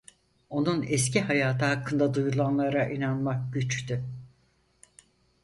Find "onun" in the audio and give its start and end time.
0.49-0.83